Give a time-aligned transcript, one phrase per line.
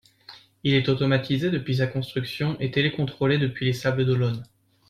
[0.63, 4.41] Il est automatisé depuis sa construction et télécontrôlé depuis les Sables-d'Olonne.